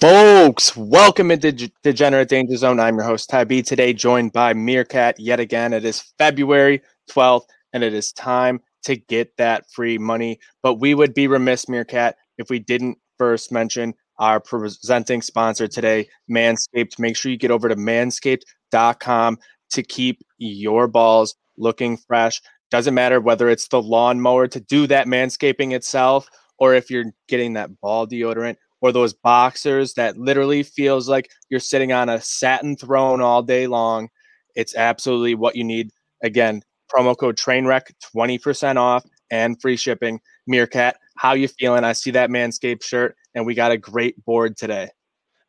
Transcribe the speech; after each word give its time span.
Folks, 0.00 0.74
welcome 0.74 1.30
into 1.30 1.52
Degenerate 1.82 2.30
Danger 2.30 2.56
Zone. 2.56 2.80
I'm 2.80 2.96
your 2.96 3.04
host, 3.04 3.28
Ty 3.28 3.44
B. 3.44 3.60
Today, 3.60 3.92
joined 3.92 4.32
by 4.32 4.54
Meerkat 4.54 5.20
yet 5.20 5.40
again. 5.40 5.74
It 5.74 5.84
is 5.84 6.00
February 6.16 6.80
12th, 7.10 7.44
and 7.74 7.84
it 7.84 7.92
is 7.92 8.10
time 8.10 8.60
to 8.84 8.96
get 8.96 9.36
that 9.36 9.70
free 9.70 9.98
money. 9.98 10.40
But 10.62 10.76
we 10.76 10.94
would 10.94 11.12
be 11.12 11.26
remiss, 11.26 11.68
Meerkat, 11.68 12.16
if 12.38 12.48
we 12.48 12.60
didn't 12.60 12.96
first 13.18 13.52
mention 13.52 13.92
our 14.18 14.40
presenting 14.40 15.20
sponsor 15.20 15.68
today, 15.68 16.08
Manscaped. 16.30 16.98
Make 16.98 17.14
sure 17.14 17.30
you 17.30 17.36
get 17.36 17.50
over 17.50 17.68
to 17.68 17.76
manscaped.com 17.76 19.38
to 19.72 19.82
keep 19.82 20.22
your 20.38 20.88
balls 20.88 21.34
looking 21.58 21.98
fresh. 21.98 22.40
Doesn't 22.70 22.94
matter 22.94 23.20
whether 23.20 23.50
it's 23.50 23.68
the 23.68 23.82
lawnmower 23.82 24.48
to 24.48 24.60
do 24.60 24.86
that 24.86 25.08
manscaping 25.08 25.74
itself, 25.74 26.26
or 26.58 26.72
if 26.72 26.90
you're 26.90 27.12
getting 27.28 27.52
that 27.52 27.78
ball 27.82 28.06
deodorant 28.06 28.56
or 28.80 28.92
those 28.92 29.12
boxers 29.12 29.94
that 29.94 30.16
literally 30.16 30.62
feels 30.62 31.08
like 31.08 31.30
you're 31.48 31.60
sitting 31.60 31.92
on 31.92 32.08
a 32.08 32.20
satin 32.20 32.76
throne 32.76 33.20
all 33.20 33.42
day 33.42 33.66
long. 33.66 34.08
It's 34.54 34.74
absolutely 34.74 35.34
what 35.34 35.56
you 35.56 35.64
need. 35.64 35.90
Again, 36.22 36.62
promo 36.92 37.16
code 37.16 37.36
Trainwreck, 37.36 37.92
20% 38.14 38.76
off 38.76 39.04
and 39.30 39.60
free 39.60 39.76
shipping. 39.76 40.20
Meerkat, 40.46 40.96
how 41.16 41.34
you 41.34 41.48
feeling? 41.48 41.84
I 41.84 41.92
see 41.92 42.10
that 42.12 42.30
Manscaped 42.30 42.82
shirt, 42.82 43.16
and 43.34 43.46
we 43.46 43.54
got 43.54 43.70
a 43.70 43.78
great 43.78 44.22
board 44.24 44.56
today. 44.56 44.90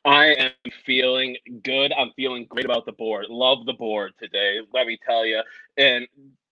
I 0.03 0.33
am 0.33 0.51
feeling 0.85 1.37
good. 1.63 1.93
I'm 1.97 2.11
feeling 2.15 2.45
great 2.49 2.65
about 2.65 2.85
the 2.85 2.91
board. 2.91 3.27
Love 3.29 3.65
the 3.65 3.73
board 3.73 4.13
today, 4.19 4.59
let 4.73 4.87
me 4.87 4.97
tell 5.05 5.25
you. 5.25 5.41
And 5.77 6.07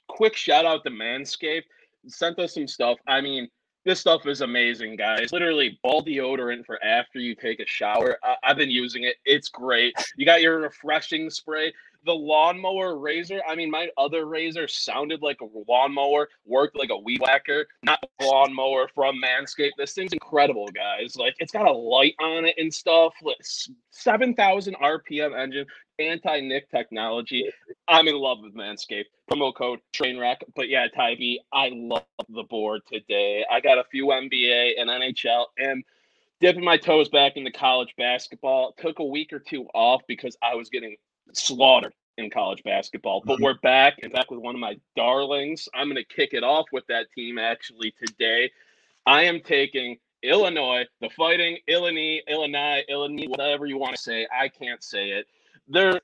quick 0.08 0.36
shout 0.36 0.66
out 0.66 0.84
to 0.84 0.90
Manscaped. 0.90 1.64
Sent 2.08 2.40
us 2.40 2.54
some 2.54 2.68
stuff. 2.68 2.98
I 3.08 3.22
mean, 3.22 3.50
this 3.90 4.00
stuff 4.00 4.28
is 4.28 4.42
amazing, 4.42 4.96
guys. 4.96 5.34
Literally, 5.34 5.80
ball 5.82 6.06
deodorant 6.06 6.64
for 6.64 6.82
after 6.84 7.18
you 7.18 7.34
take 7.34 7.60
a 7.60 7.66
shower. 7.66 8.20
I- 8.24 8.36
have 8.44 8.58
been 8.58 8.70
using 8.70 9.04
it. 9.04 9.16
It's 9.26 9.50
great. 9.50 9.96
You 10.16 10.28
got 10.28 10.44
your 10.44 10.60
refreshing 10.60 11.32
spray. 11.32 11.74
The 12.06 12.14
lawnmower 12.14 12.98
razor. 12.98 13.42
I 13.48 13.56
mean, 13.56 13.70
my 13.70 13.90
other 13.98 14.26
razor 14.26 14.68
sounded 14.68 15.22
like 15.22 15.42
a 15.42 15.48
lawnmower, 15.68 16.30
worked 16.46 16.78
like 16.78 16.90
a 16.92 16.98
weed 16.98 17.22
whacker, 17.22 17.68
not 17.84 18.00
a 18.22 18.26
lawnmower 18.26 18.90
from 18.96 19.22
Manscaped. 19.22 19.72
This 19.78 19.94
thing's 19.94 20.14
incredible, 20.14 20.68
guys. 20.68 21.18
Like, 21.18 21.36
it's 21.40 21.52
got 21.52 21.68
a 21.68 21.72
light 21.72 22.16
on 22.22 22.46
it 22.46 22.56
and 22.58 22.74
stuff. 22.74 23.14
7,000 23.92 24.76
RPM 24.76 25.38
engine 25.38 25.66
anti 26.00 26.40
nick 26.40 26.70
technology. 26.72 27.52
I'm 27.88 28.08
in 28.08 28.16
love 28.16 28.40
with 28.42 28.56
Manscaped. 28.56 29.06
Promo 29.32 29.54
code 29.54 29.80
Trainwreck. 29.94 30.38
But 30.56 30.70
yeah, 30.70 30.88
Ty 30.88 31.16
B, 31.16 31.42
I 31.54 31.70
love 31.74 32.04
the 32.30 32.44
board 32.44 32.82
today. 32.92 33.46
I 33.52 33.60
got 33.60 33.78
a 33.78 33.84
few 33.92 34.08
NBA 34.08 34.80
and 34.80 34.90
NHL 34.90 35.46
and 35.58 35.84
dipping 36.40 36.64
my 36.64 36.78
toes 36.78 37.10
back 37.10 37.34
into 37.36 37.52
college 37.52 37.94
basketball. 37.98 38.74
Took 38.80 39.00
a 39.00 39.06
week 39.06 39.34
or 39.34 39.40
two 39.40 39.68
off 39.74 40.02
because 40.08 40.38
I 40.42 40.56
was 40.56 40.70
getting 40.70 40.96
slaughtered 41.34 41.94
in 42.18 42.30
college 42.30 42.64
basketball. 42.64 43.22
But 43.26 43.36
mm-hmm. 43.36 43.44
we're 43.46 43.60
back 43.60 43.98
and 44.04 44.12
back 44.12 44.30
with 44.32 44.40
one 44.40 44.56
of 44.56 44.62
my 44.62 44.78
darlings. 44.96 45.68
I'm 45.74 45.88
going 45.88 45.96
to 45.96 46.16
kick 46.16 46.34
it 46.34 46.44
off 46.44 46.66
with 46.72 46.86
that 46.88 47.08
team 47.16 47.38
actually 47.38 47.94
today. 48.04 48.52
I 49.06 49.24
am 49.24 49.40
taking 49.42 49.98
Illinois, 50.22 50.86
the 51.00 51.10
fighting 51.10 51.58
Illinois, 51.68 52.20
Illinois, 52.28 52.84
Illinois, 52.90 53.28
whatever 53.28 53.66
you 53.66 53.78
want 53.78 53.96
to 53.96 54.02
say. 54.02 54.28
I 54.38 54.50
can't 54.50 54.84
say 54.84 55.12
it 55.12 55.28
they're 55.70 56.02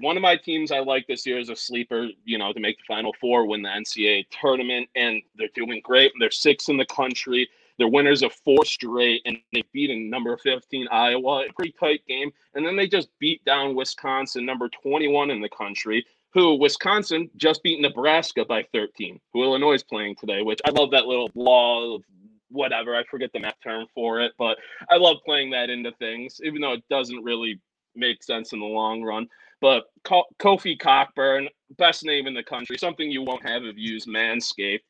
one 0.00 0.16
of 0.16 0.22
my 0.22 0.36
teams 0.36 0.70
I 0.70 0.78
like 0.78 1.06
this 1.08 1.26
year 1.26 1.38
is 1.38 1.50
a 1.50 1.56
sleeper, 1.56 2.08
you 2.24 2.38
know, 2.38 2.52
to 2.52 2.60
make 2.60 2.78
the 2.78 2.84
Final 2.86 3.12
Four, 3.20 3.46
win 3.46 3.62
the 3.62 3.68
NCAA 3.68 4.26
tournament, 4.30 4.88
and 4.94 5.20
they're 5.36 5.48
doing 5.54 5.80
great. 5.82 6.12
They're 6.20 6.30
six 6.30 6.68
in 6.68 6.76
the 6.76 6.86
country. 6.86 7.48
They're 7.80 7.88
winners 7.88 8.22
of 8.22 8.34
four 8.44 8.66
straight, 8.66 9.22
and 9.24 9.38
they 9.54 9.62
beat 9.72 9.88
in 9.88 10.10
number 10.10 10.36
15 10.36 10.86
Iowa, 10.92 11.46
a 11.48 11.52
pretty 11.54 11.74
tight 11.80 12.02
game. 12.06 12.30
And 12.54 12.64
then 12.64 12.76
they 12.76 12.86
just 12.86 13.08
beat 13.18 13.42
down 13.46 13.74
Wisconsin, 13.74 14.44
number 14.44 14.68
21 14.68 15.30
in 15.30 15.40
the 15.40 15.48
country, 15.48 16.04
who 16.34 16.56
Wisconsin 16.56 17.30
just 17.36 17.62
beat 17.62 17.80
Nebraska 17.80 18.44
by 18.44 18.64
13, 18.74 19.18
who 19.32 19.42
Illinois 19.42 19.72
is 19.72 19.82
playing 19.82 20.16
today, 20.16 20.42
which 20.42 20.60
I 20.66 20.70
love 20.72 20.90
that 20.90 21.06
little 21.06 21.30
law 21.34 21.94
of 21.94 22.04
whatever. 22.50 22.94
I 22.94 23.02
forget 23.04 23.32
the 23.32 23.40
math 23.40 23.54
term 23.64 23.86
for 23.94 24.20
it, 24.20 24.32
but 24.36 24.58
I 24.90 24.96
love 24.96 25.16
playing 25.24 25.48
that 25.52 25.70
into 25.70 25.92
things, 25.92 26.38
even 26.44 26.60
though 26.60 26.74
it 26.74 26.84
doesn't 26.90 27.24
really 27.24 27.58
make 27.96 28.22
sense 28.22 28.52
in 28.52 28.60
the 28.60 28.66
long 28.66 29.02
run. 29.02 29.26
But 29.62 29.84
Kofi 30.04 30.78
Cockburn, 30.78 31.48
best 31.78 32.04
name 32.04 32.26
in 32.26 32.34
the 32.34 32.42
country, 32.42 32.76
something 32.76 33.10
you 33.10 33.22
won't 33.22 33.48
have 33.48 33.64
if 33.64 33.78
you 33.78 33.92
use 33.92 34.04
Manscaped. 34.04 34.80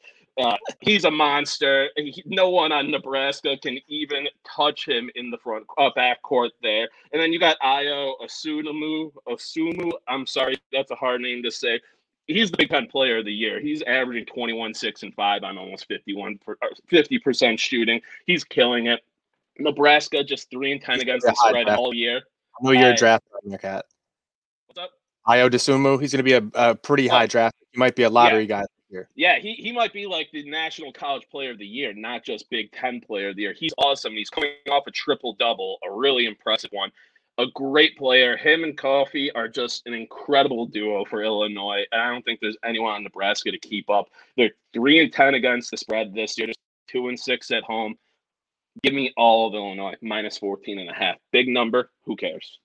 Uh, 0.41 0.57
he's 0.81 1.05
a 1.05 1.11
monster. 1.11 1.89
He, 1.97 2.23
no 2.27 2.49
one 2.49 2.73
on 2.73 2.91
Nebraska 2.91 3.57
can 3.63 3.79
even 3.89 4.27
touch 4.45 4.89
him 4.89 5.11
in 5.15 5.31
the 5.31 5.39
front 5.39 5.67
uh, 5.77 5.91
back 5.95 6.23
court 6.23 6.53
there. 6.63 6.89
And 7.13 7.21
then 7.21 7.33
you 7.33 7.39
got 7.39 7.59
Ayo 7.61 8.15
Asumu. 8.23 9.13
Asumu. 9.29 9.93
I'm 10.09 10.27
sorry, 10.27 10.57
that's 10.73 10.91
a 10.91 10.95
hard 10.95 11.21
name 11.21 11.43
to 11.43 11.51
say. 11.51 11.81
He's 12.27 12.51
the 12.51 12.57
Big 12.57 12.71
Ten 12.71 12.87
Player 12.87 13.19
of 13.19 13.25
the 13.25 13.33
Year. 13.33 13.61
He's 13.61 13.83
averaging 13.83 14.27
21, 14.27 14.73
six, 14.75 15.03
and 15.03 15.13
five 15.15 15.43
on 15.43 15.59
almost 15.59 15.87
51 15.89 16.39
50 16.87 17.19
percent 17.19 17.61
shooting. 17.61 18.01
He's 18.27 18.45
killing 18.45 18.87
it. 18.87 19.01
Nebraska 19.59 20.25
just 20.25 20.49
three 20.49 20.73
and 20.73 20.81
ten 20.81 20.95
he's 20.95 21.03
against 21.03 21.27
the 21.27 21.35
spread 21.35 21.69
all 21.69 21.93
year. 21.93 22.23
I 22.61 22.65
know 22.65 22.71
you're 22.71 22.93
a 22.93 22.97
draft 22.97 23.25
your 23.45 23.59
cat. 23.59 23.85
What's 24.67 24.79
up? 24.79 24.91
Ayo 25.29 25.51
Dosunmu. 25.51 26.01
He's 26.01 26.13
going 26.13 26.19
to 26.19 26.23
be 26.23 26.35
a, 26.35 26.71
a 26.71 26.75
pretty 26.75 27.09
high 27.09 27.27
draft. 27.27 27.57
He 27.73 27.79
might 27.79 27.97
be 27.97 28.05
a 28.05 28.11
lottery 28.11 28.43
yeah. 28.43 28.61
guy 28.61 28.67
here. 28.91 29.09
Yeah, 29.15 29.39
he, 29.39 29.55
he 29.55 29.73
might 29.73 29.93
be 29.93 30.07
like 30.07 30.31
the 30.33 30.49
National 30.49 30.93
College 30.93 31.27
Player 31.31 31.53
of 31.53 31.59
the 31.59 31.67
Year, 31.67 31.93
not 31.95 32.25
just 32.25 32.51
Big 32.51 32.73
Ten 32.73 33.01
Player 33.01 33.31
of 33.31 33.37
the 33.37 33.43
Year. 33.43 33.55
He's 33.57 33.73
awesome. 33.79 34.13
He's 34.13 34.31
coming 34.31 34.53
off 34.71 34.87
a 34.87 34.91
triple 34.91 35.35
double, 35.35 35.79
a 35.85 35.91
really 35.91 36.27
impressive 36.27 36.71
one. 36.73 36.91
A 37.39 37.47
great 37.55 37.97
player. 37.97 38.37
Him 38.37 38.65
and 38.65 38.77
Kofi 38.77 39.31
are 39.35 39.49
just 39.49 39.87
an 39.87 39.95
incredible 39.95 40.67
duo 40.67 41.05
for 41.05 41.23
Illinois. 41.23 41.85
And 41.93 42.03
I 42.03 42.11
don't 42.11 42.25
think 42.25 42.41
there's 42.41 42.59
anyone 42.65 42.93
on 42.93 43.03
Nebraska 43.03 43.51
to 43.51 43.59
keep 43.59 43.89
up. 43.89 44.09
They're 44.37 44.51
three 44.75 45.01
and 45.01 45.13
ten 45.13 45.35
against 45.35 45.71
the 45.71 45.79
spread 45.79 46.13
this 46.13 46.37
year, 46.37 46.49
just 46.49 46.59
two 46.89 47.09
and 47.09 47.19
six 47.19 47.51
at 47.51 47.63
home. 47.63 47.95
Give 48.83 48.95
me 48.95 49.13
all 49.17 49.49
of 49.49 49.55
Illinois, 49.55 49.95
minus 50.03 50.39
14 50.39 50.79
and 50.79 50.91
a 50.91 50.95
half. 50.95 51.17
Big 51.33 51.49
number. 51.49 51.91
Who 52.05 52.17
cares? 52.17 52.59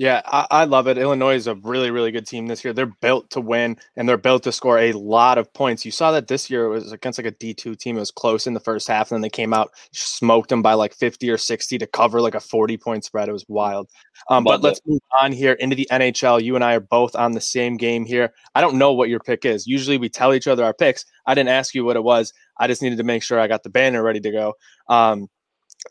Yeah, 0.00 0.22
I, 0.24 0.46
I, 0.50 0.64
love 0.64 0.88
it. 0.88 0.96
Illinois 0.96 1.34
is 1.34 1.46
a 1.46 1.56
really, 1.56 1.90
really 1.90 2.10
good 2.10 2.26
team 2.26 2.46
this 2.46 2.64
year. 2.64 2.72
They're 2.72 2.86
built 2.86 3.28
to 3.32 3.40
win 3.42 3.76
and 3.96 4.08
they're 4.08 4.16
built 4.16 4.44
to 4.44 4.50
score 4.50 4.78
a 4.78 4.92
lot 4.92 5.36
of 5.36 5.52
points. 5.52 5.84
You 5.84 5.90
saw 5.90 6.10
that 6.12 6.26
this 6.26 6.48
year 6.48 6.64
it 6.64 6.68
was 6.70 6.90
against 6.90 7.18
like 7.18 7.26
a 7.26 7.32
D2 7.32 7.78
team. 7.78 7.98
It 7.98 8.00
was 8.00 8.10
close 8.10 8.46
in 8.46 8.54
the 8.54 8.60
first 8.60 8.88
half, 8.88 9.10
and 9.10 9.16
then 9.16 9.20
they 9.20 9.28
came 9.28 9.52
out, 9.52 9.72
smoked 9.92 10.48
them 10.48 10.62
by 10.62 10.72
like 10.72 10.94
50 10.94 11.28
or 11.28 11.36
60 11.36 11.76
to 11.76 11.86
cover 11.86 12.22
like 12.22 12.34
a 12.34 12.40
40 12.40 12.78
point 12.78 13.04
spread. 13.04 13.28
It 13.28 13.32
was 13.32 13.44
wild. 13.46 13.90
Um, 14.30 14.42
but 14.42 14.62
let's 14.62 14.80
move 14.86 15.02
on 15.20 15.32
here 15.32 15.52
into 15.52 15.76
the 15.76 15.86
NHL. 15.92 16.42
You 16.42 16.54
and 16.54 16.64
I 16.64 16.76
are 16.76 16.80
both 16.80 17.14
on 17.14 17.32
the 17.32 17.40
same 17.42 17.76
game 17.76 18.06
here. 18.06 18.32
I 18.54 18.62
don't 18.62 18.78
know 18.78 18.94
what 18.94 19.10
your 19.10 19.20
pick 19.20 19.44
is. 19.44 19.66
Usually 19.66 19.98
we 19.98 20.08
tell 20.08 20.32
each 20.32 20.46
other 20.46 20.64
our 20.64 20.72
picks. 20.72 21.04
I 21.26 21.34
didn't 21.34 21.50
ask 21.50 21.74
you 21.74 21.84
what 21.84 21.96
it 21.96 22.04
was. 22.04 22.32
I 22.58 22.68
just 22.68 22.80
needed 22.80 22.96
to 22.96 23.04
make 23.04 23.22
sure 23.22 23.38
I 23.38 23.48
got 23.48 23.64
the 23.64 23.68
banner 23.70 24.02
ready 24.02 24.20
to 24.20 24.30
go. 24.30 24.54
Um, 24.88 25.28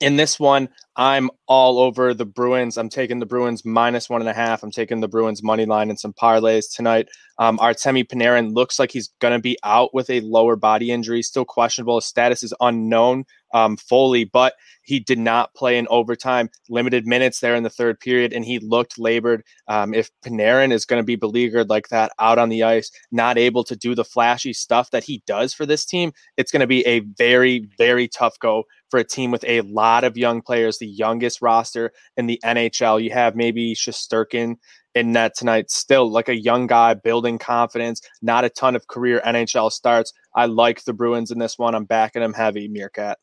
in 0.02 0.16
this 0.16 0.40
one, 0.40 0.70
I'm 0.96 1.30
all 1.48 1.80
over 1.80 2.14
the 2.14 2.26
Bruins. 2.26 2.78
I'm 2.78 2.90
taking 2.90 3.20
the 3.20 3.26
Bruins 3.26 3.66
minus 3.66 4.10
one 4.10 4.22
and 4.22 4.30
a 4.30 4.34
half. 4.34 4.64
I'm 4.64 4.72
taking 4.72 5.00
the 5.00 5.08
Bruins 5.08 5.44
money 5.44 5.66
line 5.66 5.90
and 5.90 6.00
some 6.00 6.14
parlays 6.14 6.66
tonight. 6.74 7.10
Um, 7.38 7.58
Artemi 7.58 8.06
Panarin 8.06 8.54
looks 8.54 8.80
like 8.80 8.92
he's 8.92 9.10
going 9.20 9.34
to 9.34 9.42
be 9.42 9.58
out 9.64 9.94
with 9.94 10.10
a 10.10 10.22
lower 10.22 10.56
body 10.56 10.92
injury, 10.92 11.22
still 11.22 11.46
questionable. 11.46 11.98
His 11.98 12.06
status 12.06 12.44
is 12.44 12.54
unknown 12.60 13.26
um, 13.54 13.78
fully, 13.78 14.24
but 14.24 14.54
he 14.84 15.00
did 15.00 15.20
not 15.20 15.54
play 15.54 15.78
in 15.78 15.88
overtime, 15.90 16.50
limited 16.70 17.06
minutes 17.06 17.40
there 17.40 17.56
in 17.56 17.64
the 17.64 17.70
third 17.70 18.00
period, 18.00 18.34
and 18.34 18.44
he 18.44 18.60
looked 18.60 18.98
labored. 18.98 19.44
Um, 19.68 19.94
if 19.94 20.10
Panarin 20.26 20.72
is 20.72 20.86
going 20.86 21.00
to 21.00 21.06
be 21.06 21.16
beleaguered 21.16 21.70
like 21.70 21.90
that 21.90 22.12
out 22.20 22.40
on 22.40 22.50
the 22.50 22.64
ice, 22.64 22.92
not 23.12 23.38
able 23.38 23.64
to 23.66 23.76
do 23.76 23.94
the 23.94 24.04
flashy 24.04 24.54
stuff 24.54 24.92
that 24.92 25.04
he 25.04 25.22
does 25.28 25.54
for 25.54 25.66
this 25.66 25.86
team, 25.86 26.12
it's 26.38 26.52
going 26.52 26.62
to 26.62 26.68
be 26.68 26.86
a 26.86 27.02
very, 27.02 27.70
very 27.78 28.08
tough 28.08 28.40
go 28.40 28.64
for 28.90 29.00
a 29.00 29.04
team 29.04 29.32
with 29.32 29.44
a 29.48 29.62
lot 29.62 30.04
of 30.04 30.18
young 30.18 30.42
players, 30.42 30.80
the 30.80 30.88
youngest 30.88 31.42
roster 31.42 31.92
in 32.18 32.26
the 32.26 32.40
NHL. 32.44 33.02
You 33.02 33.12
have 33.12 33.36
maybe 33.36 33.76
Shesterkin 33.76 34.56
in 34.96 35.12
net 35.12 35.36
tonight, 35.36 35.70
still 35.70 36.12
like 36.12 36.30
a 36.30 36.40
young 36.40 36.68
guy 36.68 36.94
building 36.94 37.38
confidence, 37.38 38.02
not 38.22 38.44
a 38.44 38.50
ton 38.50 38.76
of 38.76 38.88
career 38.88 39.22
NHL 39.26 39.72
starts. 39.72 40.14
I 40.36 40.48
like 40.48 40.84
the 40.84 40.94
Bruins 40.94 41.32
in 41.32 41.40
this 41.40 41.58
one. 41.58 41.76
I'm 41.76 41.86
backing 41.86 42.22
them 42.22 42.34
heavy, 42.34 42.68
Meerkat. 42.68 43.18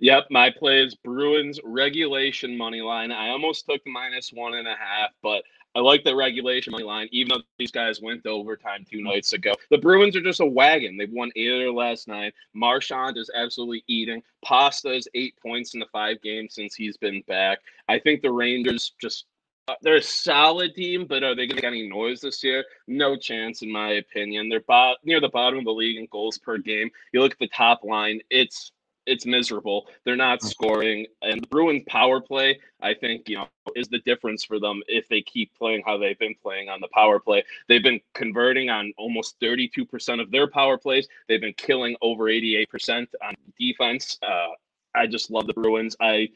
Yep, 0.00 0.28
my 0.30 0.50
play 0.50 0.82
is 0.82 0.94
Bruins 0.94 1.60
regulation 1.62 2.56
money 2.56 2.80
line. 2.80 3.12
I 3.12 3.28
almost 3.28 3.66
took 3.66 3.82
minus 3.86 4.32
one 4.32 4.54
and 4.54 4.66
a 4.66 4.74
half, 4.74 5.10
but 5.22 5.44
I 5.74 5.80
like 5.80 6.04
the 6.04 6.16
regulation 6.16 6.70
money 6.70 6.84
line, 6.84 7.08
even 7.12 7.28
though 7.28 7.42
these 7.58 7.70
guys 7.70 8.00
went 8.00 8.24
to 8.24 8.30
overtime 8.30 8.86
two 8.90 9.02
nights 9.02 9.34
ago. 9.34 9.52
The 9.70 9.76
Bruins 9.76 10.16
are 10.16 10.22
just 10.22 10.40
a 10.40 10.46
wagon. 10.46 10.96
They've 10.96 11.12
won 11.12 11.30
eight 11.36 11.52
of 11.52 11.58
their 11.58 11.70
last 11.70 12.08
nine. 12.08 12.32
Marchand 12.54 13.18
is 13.18 13.30
absolutely 13.36 13.84
eating. 13.88 14.22
Pasta 14.42 14.90
is 14.90 15.06
eight 15.14 15.34
points 15.40 15.74
in 15.74 15.80
the 15.80 15.86
five 15.92 16.20
games 16.22 16.54
since 16.54 16.74
he's 16.74 16.96
been 16.96 17.22
back. 17.28 17.58
I 17.86 17.98
think 17.98 18.22
the 18.22 18.32
Rangers 18.32 18.92
just 19.00 19.26
uh, 19.68 19.74
they're 19.82 19.96
a 19.96 20.02
solid 20.02 20.74
team, 20.74 21.06
but 21.06 21.22
are 21.22 21.34
they 21.34 21.46
going 21.46 21.56
to 21.56 21.62
get 21.62 21.68
any 21.68 21.86
noise 21.86 22.22
this 22.22 22.42
year? 22.42 22.64
No 22.88 23.16
chance, 23.16 23.60
in 23.60 23.70
my 23.70 23.90
opinion. 23.92 24.48
They're 24.48 24.60
bo- 24.60 24.96
near 25.04 25.20
the 25.20 25.28
bottom 25.28 25.58
of 25.58 25.66
the 25.66 25.72
league 25.72 25.98
in 25.98 26.08
goals 26.10 26.38
per 26.38 26.56
game. 26.56 26.90
You 27.12 27.20
look 27.20 27.32
at 27.32 27.38
the 27.38 27.48
top 27.48 27.84
line; 27.84 28.20
it's 28.30 28.72
it's 29.06 29.26
miserable. 29.26 29.86
They're 30.04 30.16
not 30.16 30.40
mm. 30.40 30.48
scoring, 30.48 31.06
and 31.22 31.42
the 31.42 31.46
Bruins 31.48 31.84
power 31.88 32.20
play, 32.20 32.58
I 32.80 32.94
think, 32.94 33.28
you 33.28 33.36
know, 33.36 33.48
is 33.74 33.88
the 33.88 34.00
difference 34.00 34.44
for 34.44 34.58
them 34.58 34.82
if 34.86 35.08
they 35.08 35.22
keep 35.22 35.54
playing 35.56 35.82
how 35.86 35.98
they've 35.98 36.18
been 36.18 36.34
playing 36.42 36.68
on 36.68 36.80
the 36.80 36.88
power 36.92 37.18
play. 37.18 37.44
They've 37.68 37.82
been 37.82 38.00
converting 38.14 38.70
on 38.70 38.92
almost 38.98 39.38
32% 39.40 40.20
of 40.20 40.30
their 40.30 40.48
power 40.48 40.78
plays. 40.78 41.08
They've 41.28 41.40
been 41.40 41.54
killing 41.54 41.96
over 42.02 42.24
88% 42.24 43.06
on 43.24 43.34
defense. 43.58 44.18
Uh, 44.22 44.48
I 44.94 45.06
just 45.06 45.30
love 45.30 45.46
the 45.46 45.54
Bruins. 45.54 45.96
I 46.00 46.28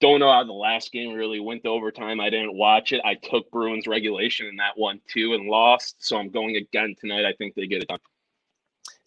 don't 0.00 0.20
know 0.20 0.30
how 0.30 0.44
the 0.44 0.52
last 0.52 0.92
game 0.92 1.14
really 1.14 1.40
went 1.40 1.62
to 1.64 1.70
overtime. 1.70 2.20
I 2.20 2.30
didn't 2.30 2.54
watch 2.54 2.92
it. 2.92 3.00
I 3.04 3.14
took 3.14 3.50
Bruins 3.50 3.86
regulation 3.86 4.46
in 4.46 4.56
that 4.56 4.76
one 4.76 5.00
too 5.08 5.34
and 5.34 5.48
lost. 5.48 5.96
So 5.98 6.16
I'm 6.18 6.30
going 6.30 6.56
again 6.56 6.94
tonight. 7.00 7.24
I 7.24 7.32
think 7.32 7.54
they 7.54 7.66
get 7.66 7.82
it 7.82 7.88
done. 7.88 7.98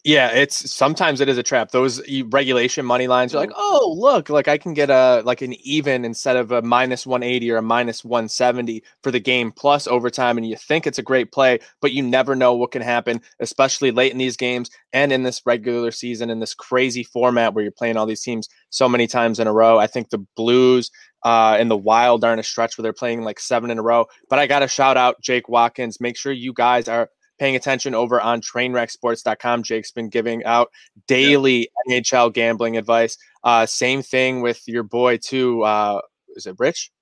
Yeah, 0.02 0.30
it's 0.30 0.72
sometimes 0.72 1.20
it 1.20 1.28
is 1.28 1.36
a 1.36 1.42
trap. 1.42 1.72
Those 1.72 2.00
regulation 2.30 2.86
money 2.86 3.06
lines 3.06 3.34
are 3.34 3.38
like, 3.38 3.52
oh 3.54 3.94
look, 3.98 4.30
like 4.30 4.48
I 4.48 4.56
can 4.56 4.72
get 4.72 4.88
a 4.88 5.22
like 5.26 5.42
an 5.42 5.52
even 5.62 6.06
instead 6.06 6.36
of 6.36 6.52
a 6.52 6.62
minus 6.62 7.06
180 7.06 7.50
or 7.50 7.58
a 7.58 7.62
minus 7.62 8.02
170 8.02 8.82
for 9.02 9.10
the 9.10 9.20
game 9.20 9.52
plus 9.52 9.86
overtime, 9.86 10.38
and 10.38 10.46
you 10.46 10.56
think 10.56 10.86
it's 10.86 10.98
a 10.98 11.02
great 11.02 11.32
play, 11.32 11.58
but 11.82 11.92
you 11.92 12.02
never 12.02 12.34
know 12.34 12.54
what 12.54 12.70
can 12.70 12.80
happen, 12.80 13.20
especially 13.40 13.90
late 13.90 14.10
in 14.12 14.16
these 14.16 14.38
games 14.38 14.70
and 14.94 15.12
in 15.12 15.22
this 15.22 15.42
regular 15.44 15.90
season 15.90 16.30
in 16.30 16.40
this 16.40 16.54
crazy 16.54 17.02
format 17.02 17.52
where 17.52 17.62
you're 17.62 17.70
playing 17.70 17.98
all 17.98 18.06
these 18.06 18.22
teams 18.22 18.48
so 18.70 18.88
many 18.88 19.06
times 19.06 19.38
in 19.38 19.46
a 19.46 19.52
row. 19.52 19.78
I 19.78 19.86
think 19.86 20.08
the 20.08 20.24
Blues 20.34 20.90
uh, 21.26 21.58
and 21.60 21.70
the 21.70 21.76
Wild 21.76 22.24
are 22.24 22.32
in 22.32 22.38
a 22.38 22.42
stretch 22.42 22.78
where 22.78 22.82
they're 22.84 22.94
playing 22.94 23.20
like 23.20 23.38
seven 23.38 23.70
in 23.70 23.78
a 23.78 23.82
row. 23.82 24.06
But 24.30 24.38
I 24.38 24.46
got 24.46 24.60
to 24.60 24.68
shout 24.68 24.96
out 24.96 25.20
Jake 25.20 25.50
Watkins. 25.50 26.00
Make 26.00 26.16
sure 26.16 26.32
you 26.32 26.54
guys 26.54 26.88
are 26.88 27.10
paying 27.40 27.56
attention 27.56 27.94
over 27.94 28.20
on 28.20 28.40
trainwrecksports.com. 28.42 29.62
Jake's 29.64 29.90
been 29.90 30.10
giving 30.10 30.44
out 30.44 30.68
daily 31.08 31.70
yeah. 31.86 31.98
NHL 31.98 32.32
gambling 32.32 32.76
advice. 32.76 33.16
Uh, 33.42 33.66
same 33.66 34.02
thing 34.02 34.42
with 34.42 34.62
your 34.68 34.82
boy 34.82 35.16
too. 35.16 35.62
Uh, 35.62 36.00
is 36.36 36.46
it 36.46 36.54
Rich? 36.58 36.92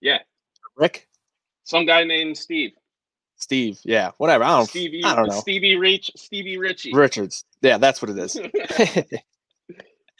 Yeah. 0.00 0.18
Rick? 0.76 1.08
Some 1.64 1.86
guy 1.86 2.04
named 2.04 2.36
Steve. 2.36 2.72
Steve, 3.36 3.78
yeah, 3.84 4.10
whatever. 4.18 4.44
I 4.44 4.48
don't, 4.48 4.68
Stevie, 4.68 5.02
I 5.02 5.16
don't 5.16 5.28
know. 5.28 5.40
Stevie 5.40 5.76
Rich, 5.76 6.10
Stevie 6.14 6.58
Ritchie. 6.58 6.92
Richards. 6.92 7.44
Yeah, 7.62 7.78
that's 7.78 8.02
what 8.02 8.10
it 8.10 8.18
is. 8.18 8.36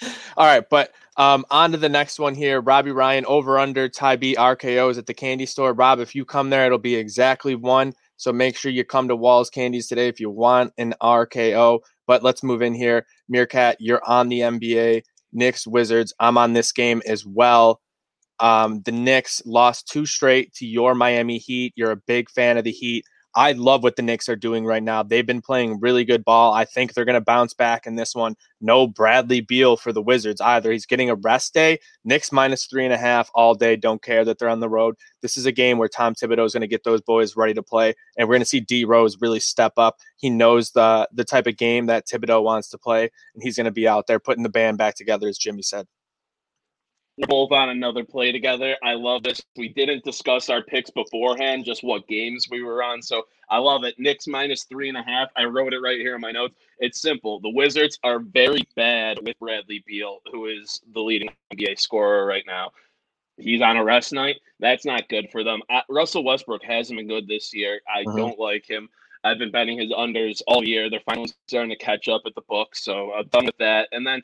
All 0.36 0.46
right, 0.46 0.64
but 0.70 0.92
um, 1.18 1.44
on 1.50 1.72
to 1.72 1.76
the 1.76 1.88
next 1.90 2.18
one 2.18 2.34
here. 2.34 2.62
Robbie 2.62 2.92
Ryan 2.92 3.26
over 3.26 3.58
under 3.58 3.90
Ty 3.90 4.16
B 4.16 4.36
RKO's 4.36 4.96
at 4.96 5.04
the 5.04 5.12
candy 5.12 5.44
store. 5.44 5.74
Rob, 5.74 6.00
if 6.00 6.14
you 6.14 6.24
come 6.24 6.48
there, 6.48 6.64
it'll 6.64 6.78
be 6.78 6.94
exactly 6.94 7.54
one. 7.54 7.92
So 8.20 8.34
make 8.34 8.54
sure 8.54 8.70
you 8.70 8.84
come 8.84 9.08
to 9.08 9.16
Walls 9.16 9.48
Candies 9.48 9.86
today 9.86 10.06
if 10.06 10.20
you 10.20 10.28
want 10.28 10.74
an 10.76 10.92
RKO. 11.02 11.80
But 12.06 12.22
let's 12.22 12.42
move 12.42 12.60
in 12.60 12.74
here. 12.74 13.06
Meerkat, 13.30 13.78
you're 13.80 14.02
on 14.06 14.28
the 14.28 14.40
NBA. 14.40 15.04
Knicks, 15.32 15.66
Wizards. 15.66 16.12
I'm 16.20 16.36
on 16.36 16.52
this 16.52 16.70
game 16.70 17.00
as 17.06 17.24
well. 17.24 17.80
Um, 18.38 18.82
the 18.84 18.92
Knicks 18.92 19.40
lost 19.46 19.88
two 19.88 20.04
straight 20.04 20.52
to 20.56 20.66
your 20.66 20.94
Miami 20.94 21.38
Heat. 21.38 21.72
You're 21.76 21.92
a 21.92 21.96
big 21.96 22.28
fan 22.28 22.58
of 22.58 22.64
the 22.64 22.72
Heat. 22.72 23.06
I 23.34 23.52
love 23.52 23.84
what 23.84 23.94
the 23.94 24.02
Knicks 24.02 24.28
are 24.28 24.36
doing 24.36 24.64
right 24.64 24.82
now. 24.82 25.04
They've 25.04 25.26
been 25.26 25.40
playing 25.40 25.78
really 25.80 26.04
good 26.04 26.24
ball. 26.24 26.52
I 26.52 26.64
think 26.64 26.92
they're 26.92 27.04
going 27.04 27.14
to 27.14 27.20
bounce 27.20 27.54
back 27.54 27.86
in 27.86 27.94
this 27.94 28.14
one. 28.14 28.34
No 28.60 28.88
Bradley 28.88 29.40
Beal 29.40 29.76
for 29.76 29.92
the 29.92 30.02
Wizards 30.02 30.40
either. 30.40 30.72
He's 30.72 30.84
getting 30.84 31.10
a 31.10 31.14
rest 31.14 31.54
day. 31.54 31.78
Knicks 32.04 32.32
minus 32.32 32.66
three 32.66 32.84
and 32.84 32.92
a 32.92 32.98
half 32.98 33.30
all 33.34 33.54
day. 33.54 33.76
Don't 33.76 34.02
care 34.02 34.24
that 34.24 34.38
they're 34.38 34.48
on 34.48 34.58
the 34.58 34.68
road. 34.68 34.96
This 35.22 35.36
is 35.36 35.46
a 35.46 35.52
game 35.52 35.78
where 35.78 35.88
Tom 35.88 36.14
Thibodeau 36.14 36.44
is 36.44 36.52
going 36.52 36.62
to 36.62 36.66
get 36.66 36.82
those 36.82 37.00
boys 37.00 37.36
ready 37.36 37.54
to 37.54 37.62
play, 37.62 37.94
and 38.18 38.28
we're 38.28 38.34
going 38.34 38.42
to 38.42 38.46
see 38.46 38.60
D 38.60 38.84
Rose 38.84 39.20
really 39.20 39.40
step 39.40 39.74
up. 39.76 39.96
He 40.16 40.28
knows 40.28 40.72
the 40.72 41.08
the 41.12 41.24
type 41.24 41.46
of 41.46 41.56
game 41.56 41.86
that 41.86 42.06
Thibodeau 42.06 42.42
wants 42.42 42.68
to 42.70 42.78
play, 42.78 43.10
and 43.34 43.42
he's 43.42 43.56
going 43.56 43.66
to 43.66 43.70
be 43.70 43.86
out 43.86 44.06
there 44.08 44.18
putting 44.18 44.42
the 44.42 44.48
band 44.48 44.76
back 44.78 44.96
together, 44.96 45.28
as 45.28 45.38
Jimmy 45.38 45.62
said. 45.62 45.86
We're 47.20 47.26
both 47.26 47.52
on 47.52 47.68
another 47.68 48.02
play 48.02 48.32
together. 48.32 48.76
I 48.82 48.94
love 48.94 49.22
this. 49.22 49.42
We 49.54 49.68
didn't 49.68 50.04
discuss 50.04 50.48
our 50.48 50.62
picks 50.62 50.88
beforehand, 50.88 51.66
just 51.66 51.84
what 51.84 52.08
games 52.08 52.46
we 52.50 52.62
were 52.62 52.82
on. 52.82 53.02
So 53.02 53.24
I 53.50 53.58
love 53.58 53.84
it. 53.84 53.96
Knicks 53.98 54.26
minus 54.26 54.64
three 54.64 54.88
and 54.88 54.96
a 54.96 55.02
half. 55.02 55.28
I 55.36 55.44
wrote 55.44 55.74
it 55.74 55.80
right 55.80 55.98
here 55.98 56.14
in 56.14 56.22
my 56.22 56.32
notes. 56.32 56.54
It's 56.78 57.02
simple. 57.02 57.38
The 57.40 57.50
Wizards 57.50 57.98
are 58.04 58.20
very 58.20 58.66
bad 58.74 59.18
with 59.22 59.38
Bradley 59.38 59.84
Beal, 59.86 60.20
who 60.32 60.46
is 60.46 60.80
the 60.94 61.00
leading 61.00 61.28
NBA 61.52 61.78
scorer 61.78 62.24
right 62.24 62.44
now. 62.46 62.70
He's 63.36 63.60
on 63.60 63.76
a 63.76 63.84
rest 63.84 64.14
night. 64.14 64.36
That's 64.58 64.86
not 64.86 65.10
good 65.10 65.28
for 65.30 65.44
them. 65.44 65.60
I, 65.68 65.82
Russell 65.90 66.24
Westbrook 66.24 66.62
hasn't 66.64 66.98
been 66.98 67.08
good 67.08 67.28
this 67.28 67.52
year. 67.52 67.82
I 67.86 68.00
uh-huh. 68.00 68.16
don't 68.16 68.38
like 68.38 68.68
him. 68.68 68.88
I've 69.24 69.38
been 69.38 69.50
betting 69.50 69.78
his 69.78 69.92
unders 69.92 70.40
all 70.46 70.64
year. 70.64 70.88
They're 70.88 71.00
finally 71.00 71.30
starting 71.46 71.70
to 71.70 71.76
catch 71.76 72.08
up 72.08 72.22
at 72.24 72.34
the 72.34 72.42
book, 72.48 72.74
so 72.74 73.12
I'm 73.12 73.26
done 73.26 73.44
with 73.44 73.58
that. 73.58 73.88
And 73.92 74.06
then 74.06 74.22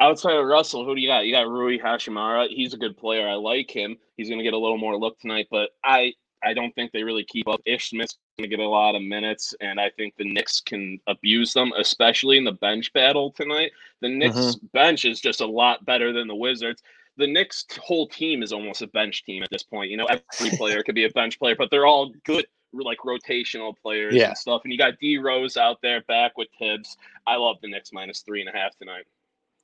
outside 0.00 0.36
of 0.36 0.46
Russell, 0.46 0.84
who 0.84 0.94
do 0.94 1.00
you 1.00 1.08
got? 1.08 1.26
You 1.26 1.32
got 1.32 1.48
Rui 1.48 1.78
Hachimura. 1.78 2.48
He's 2.48 2.74
a 2.74 2.78
good 2.78 2.96
player. 2.96 3.28
I 3.28 3.34
like 3.34 3.70
him. 3.70 3.96
He's 4.16 4.28
going 4.28 4.38
to 4.38 4.44
get 4.44 4.54
a 4.54 4.58
little 4.58 4.78
more 4.78 4.96
look 4.98 5.18
tonight, 5.18 5.48
but 5.50 5.70
I 5.82 6.14
I 6.44 6.52
don't 6.52 6.74
think 6.74 6.92
they 6.92 7.02
really 7.02 7.24
keep 7.24 7.48
up. 7.48 7.60
Ish 7.64 7.90
Smith's 7.90 8.18
going 8.38 8.48
to 8.48 8.56
get 8.56 8.62
a 8.62 8.68
lot 8.68 8.94
of 8.94 9.02
minutes, 9.02 9.54
and 9.60 9.80
I 9.80 9.90
think 9.90 10.14
the 10.16 10.30
Knicks 10.30 10.60
can 10.60 11.00
abuse 11.06 11.54
them, 11.54 11.72
especially 11.78 12.36
in 12.36 12.44
the 12.44 12.52
bench 12.52 12.92
battle 12.92 13.30
tonight. 13.32 13.72
The 14.00 14.10
Knicks 14.10 14.36
mm-hmm. 14.36 14.66
bench 14.72 15.04
is 15.04 15.20
just 15.20 15.40
a 15.40 15.46
lot 15.46 15.84
better 15.86 16.12
than 16.12 16.28
the 16.28 16.34
Wizards. 16.34 16.82
The 17.16 17.26
Knicks 17.26 17.64
whole 17.80 18.08
team 18.08 18.42
is 18.42 18.52
almost 18.52 18.82
a 18.82 18.88
bench 18.88 19.24
team 19.24 19.42
at 19.42 19.50
this 19.50 19.62
point. 19.62 19.90
You 19.90 19.96
know, 19.96 20.06
every 20.06 20.50
player 20.56 20.82
could 20.82 20.94
be 20.94 21.04
a 21.04 21.10
bench 21.10 21.38
player, 21.38 21.56
but 21.56 21.70
they're 21.70 21.86
all 21.86 22.12
good 22.24 22.46
like 22.72 22.98
rotational 22.98 23.72
players 23.80 24.14
yeah. 24.14 24.28
and 24.28 24.38
stuff. 24.38 24.62
And 24.64 24.72
you 24.72 24.78
got 24.78 24.98
D 24.98 25.18
Rose 25.18 25.56
out 25.56 25.78
there 25.80 26.02
back 26.02 26.36
with 26.36 26.48
Thibs. 26.58 26.96
I 27.26 27.36
love 27.36 27.56
the 27.62 27.68
Knicks 27.68 27.92
minus 27.92 28.20
three 28.20 28.40
and 28.40 28.50
a 28.50 28.52
half 28.52 28.76
tonight. 28.76 29.04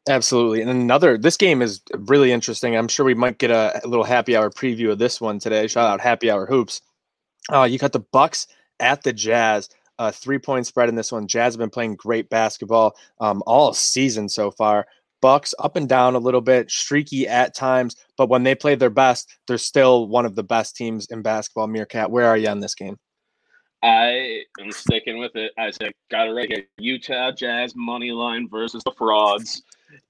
Absolutely. 0.09 0.63
And 0.63 0.71
another, 0.71 1.19
this 1.19 1.37
game 1.37 1.61
is 1.63 1.83
really 1.93 2.33
interesting. 2.33 2.77
I'm 2.77 2.89
sure 2.89 3.05
we 3.05 3.15
might 3.15 3.39
get 3.39 3.51
a, 3.51 3.81
a 3.85 3.87
little 3.87 4.05
happy 4.05 4.35
hour 4.35 4.51
preview 4.51 4.91
of 4.91 4.99
this 4.99 5.21
one 5.21 5.39
today. 5.39 5.67
Shout 5.67 5.87
out 5.87 6.01
Happy 6.01 6.31
Hour 6.31 6.47
Hoops. 6.47 6.81
Uh, 7.53 7.65
you 7.65 7.79
got 7.79 7.93
the 7.93 8.01
Bucks 8.01 8.47
at 8.81 9.03
the 9.03 9.13
Jazz. 9.13 9.69
Uh, 9.99 10.11
three 10.11 10.39
point 10.39 10.67
spread 10.67 10.89
in 10.89 10.95
this 10.95 11.13
one. 11.13 11.27
Jazz 11.27 11.53
have 11.53 11.59
been 11.59 11.69
playing 11.69 11.97
great 11.97 12.31
basketball 12.31 12.97
um, 13.21 13.43
all 13.47 13.75
season 13.75 14.29
so 14.31 14.51
far. 14.51 14.87
Bucks 15.21 15.53
up 15.59 15.77
and 15.77 15.87
down 15.87 16.15
a 16.15 16.19
little 16.19 16.41
bit, 16.41 16.71
streaky 16.71 17.29
at 17.29 17.55
times, 17.55 17.95
but 18.17 18.31
when 18.31 18.43
they 18.43 18.55
play 18.55 18.75
their 18.75 18.89
best, 18.89 19.29
they're 19.47 19.59
still 19.59 20.09
one 20.09 20.25
of 20.25 20.35
the 20.35 20.43
best 20.43 20.75
teams 20.75 21.07
in 21.11 21.21
basketball. 21.21 21.67
Meerkat, 21.67 22.11
where 22.11 22.27
are 22.27 22.39
you 22.39 22.49
on 22.49 22.61
this 22.61 22.75
game? 22.75 22.97
I 23.83 24.45
am 24.59 24.73
sticking 24.73 25.19
with 25.19 25.37
it. 25.37 25.53
I 25.59 25.71
said, 25.71 25.93
got 26.11 26.29
it 26.29 26.33
right 26.33 26.49
here. 26.49 26.65
Utah 26.79 27.33
Jazz 27.33 27.75
money 27.77 28.13
line 28.13 28.49
versus 28.49 28.83
the 28.85 28.93
frauds. 28.97 29.63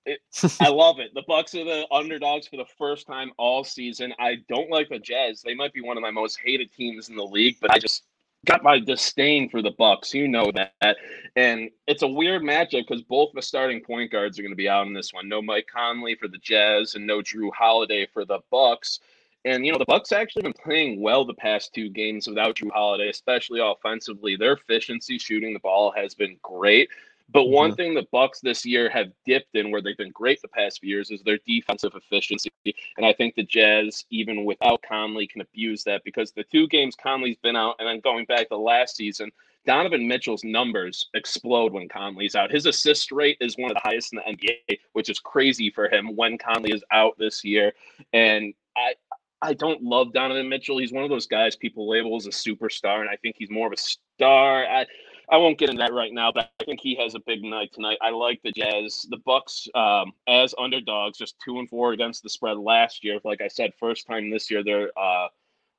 It, 0.06 0.21
I 0.61 0.69
love 0.69 0.99
it. 0.99 1.15
The 1.15 1.23
Bucks 1.27 1.55
are 1.55 1.65
the 1.65 1.87
underdogs 1.93 2.47
for 2.49 2.56
the 2.56 2.67
first 2.79 3.06
time 3.06 3.32
all 3.37 3.65
season. 3.65 4.12
I 4.19 4.37
don't 4.49 4.71
like 4.71 4.88
the 4.88 4.99
Jazz. 4.99 5.43
They 5.43 5.55
might 5.55 5.72
be 5.72 5.81
one 5.81 5.96
of 5.96 6.03
my 6.03 6.10
most 6.10 6.39
hated 6.44 6.72
teams 6.72 7.08
in 7.08 7.17
the 7.17 7.25
league, 7.25 7.56
but 7.60 7.70
I 7.70 7.79
just 7.79 8.05
got 8.46 8.63
my 8.63 8.79
disdain 8.79 9.49
for 9.49 9.63
the 9.63 9.72
Bucks. 9.72 10.15
You 10.15 10.29
know 10.29 10.51
that, 10.55 10.96
and 11.37 11.70
it's 11.87 12.03
a 12.03 12.08
weird 12.08 12.43
matchup 12.43 12.87
because 12.89 13.03
both 13.03 13.31
the 13.34 13.43
starting 13.43 13.82
point 13.82 14.10
guards 14.10 14.39
are 14.39 14.43
going 14.43 14.53
to 14.53 14.56
be 14.56 14.69
out 14.69 14.87
in 14.87 14.94
this 14.94 15.13
one. 15.13 15.29
No 15.29 15.43
Mike 15.43 15.69
Conley 15.72 16.15
for 16.15 16.29
the 16.29 16.39
Jazz 16.39 16.94
and 16.94 17.06
no 17.06 17.20
Jrue 17.20 17.53
Holiday 17.53 18.06
for 18.13 18.25
the 18.25 18.41
Bucks. 18.51 19.01
And 19.44 19.65
you 19.65 19.72
know 19.72 19.79
the 19.79 19.87
Bucks 19.87 20.13
actually 20.13 20.43
been 20.43 20.53
playing 20.53 21.01
well 21.01 21.25
the 21.25 21.34
past 21.34 21.72
two 21.72 21.89
games 21.89 22.27
without 22.27 22.56
Jrue 22.56 22.70
Holiday, 22.70 23.08
especially 23.08 23.60
offensively. 23.60 24.37
Their 24.37 24.53
efficiency 24.53 25.19
shooting 25.19 25.55
the 25.55 25.60
ball 25.60 25.93
has 25.96 26.15
been 26.15 26.37
great. 26.43 26.91
But 27.32 27.43
mm-hmm. 27.43 27.55
one 27.55 27.75
thing 27.75 27.94
the 27.94 28.06
Bucks 28.10 28.41
this 28.41 28.65
year 28.65 28.91
have 28.91 29.08
dipped 29.27 29.55
in 29.55 29.70
where 29.70 29.82
they've 29.82 29.96
been 29.96 30.10
great 30.10 30.41
the 30.43 30.49
past 30.49 30.81
few 30.81 30.91
years 30.91 31.10
is 31.10 31.22
their 31.22 31.39
defensive 31.46 31.93
efficiency. 31.94 32.51
And 32.96 33.06
I 33.06 33.13
think 33.13 33.34
the 33.34 33.44
Jazz, 33.44 34.05
even 34.10 34.44
without 34.44 34.82
Conley, 34.82 35.27
can 35.27 35.41
abuse 35.41 35.84
that 35.84 36.03
because 36.05 36.32
the 36.32 36.44
two 36.44 36.67
games 36.69 36.96
Conley's 36.96 37.39
been 37.43 37.56
out, 37.56 37.77
and 37.79 37.89
then 37.89 38.01
going 38.01 38.25
back 38.27 38.49
to 38.49 38.56
last 38.56 38.96
season, 38.96 39.31
Donovan 39.67 40.08
Mitchell's 40.08 40.43
numbers 40.43 41.08
explode 41.15 41.72
when 41.72 41.89
Conley's 41.89 42.34
out. 42.34 42.51
His 42.51 42.67
assist 42.67 43.13
rate 43.13 43.37
is 43.41 43.56
one 43.58 43.70
of 43.70 43.75
the 43.75 43.89
highest 43.89 44.13
in 44.13 44.20
the 44.25 44.37
NBA, 44.37 44.79
which 44.94 45.10
is 45.10 45.19
crazy 45.19 45.70
for 45.70 45.89
him 45.89 46.17
when 46.17 46.39
Conley 46.39 46.72
is 46.72 46.82
out 46.91 47.19
this 47.19 47.44
year. 47.44 47.72
And 48.13 48.55
I 48.77 48.94
I 49.43 49.55
don't 49.55 49.82
love 49.82 50.13
Donovan 50.13 50.49
Mitchell. 50.49 50.79
He's 50.79 50.93
one 50.93 51.05
of 51.05 51.08
those 51.08 51.27
guys 51.27 51.56
people 51.56 51.89
label 51.89 52.15
as 52.17 52.27
a 52.27 52.31
superstar, 52.31 53.01
and 53.01 53.08
I 53.08 53.17
think 53.17 53.37
he's 53.39 53.51
more 53.51 53.67
of 53.67 53.72
a 53.72 53.77
star. 53.77 54.67
I 54.67 54.87
I 55.31 55.37
won't 55.37 55.58
get 55.58 55.70
into 55.70 55.81
that 55.81 55.93
right 55.93 56.13
now, 56.13 56.32
but 56.32 56.51
I 56.60 56.65
think 56.65 56.81
he 56.81 56.96
has 56.96 57.15
a 57.15 57.20
big 57.20 57.43
night 57.44 57.72
tonight. 57.72 57.99
I 58.03 58.10
like 58.10 58.41
the 58.43 58.51
Jazz, 58.51 59.06
the 59.10 59.19
Bucks 59.25 59.69
um, 59.75 60.13
as 60.27 60.55
underdogs, 60.58 61.19
just 61.19 61.37
two 61.44 61.58
and 61.58 61.69
four 61.69 61.93
against 61.93 62.22
the 62.22 62.29
spread 62.29 62.58
last 62.58 63.05
year. 63.05 63.20
Like 63.22 63.41
I 63.41 63.49
said, 63.49 63.72
first 63.79 64.06
time 64.08 64.31
this 64.31 64.51
year 64.51 64.65
they're 64.65 64.91
uh, 64.99 65.29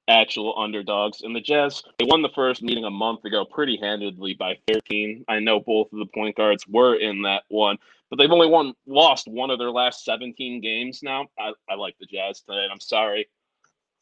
actual 0.08 0.58
underdogs. 0.58 1.22
And 1.22 1.36
the 1.36 1.42
Jazz, 1.42 1.84
they 2.00 2.06
won 2.06 2.22
the 2.22 2.30
first 2.30 2.64
meeting 2.64 2.86
a 2.86 2.90
month 2.90 3.26
ago 3.26 3.44
pretty 3.44 3.78
handedly 3.82 4.34
by 4.34 4.58
13. 4.72 5.26
I 5.28 5.40
know 5.40 5.60
both 5.60 5.92
of 5.92 6.00
the 6.00 6.06
point 6.06 6.38
guards 6.38 6.66
were 6.68 6.96
in 6.96 7.24
that 7.24 7.44
one, 7.50 7.78
but 8.10 8.18
they've 8.18 8.32
only 8.32 8.48
won 8.48 8.74
lost 8.88 9.28
one 9.28 9.50
of 9.50 9.60
their 9.60 9.72
last 9.72 10.06
17 10.06 10.62
games 10.62 11.02
now. 11.04 11.28
I, 11.38 11.52
I 11.70 11.76
like 11.76 11.96
the 12.00 12.06
Jazz 12.06 12.42
tonight. 12.42 12.70
I'm 12.72 12.80
sorry. 12.80 13.28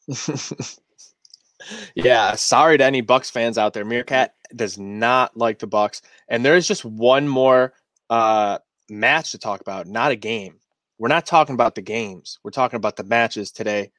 yeah, 1.94 2.34
sorry 2.34 2.78
to 2.78 2.84
any 2.84 3.00
Bucks 3.00 3.30
fans 3.30 3.58
out 3.58 3.72
there. 3.72 3.84
Meerkat 3.84 4.34
does 4.54 4.78
not 4.78 5.36
like 5.36 5.58
the 5.58 5.66
Bucks, 5.66 6.02
and 6.28 6.44
there 6.44 6.56
is 6.56 6.66
just 6.66 6.84
one 6.84 7.28
more 7.28 7.72
uh, 8.08 8.58
match 8.88 9.32
to 9.32 9.38
talk 9.38 9.60
about, 9.60 9.86
not 9.86 10.12
a 10.12 10.16
game. 10.16 10.56
We're 10.98 11.08
not 11.08 11.26
talking 11.26 11.54
about 11.54 11.74
the 11.74 11.82
games. 11.82 12.38
We're 12.44 12.50
talking 12.50 12.76
about 12.76 12.96
the 12.96 13.04
matches 13.04 13.50
today. 13.50 13.90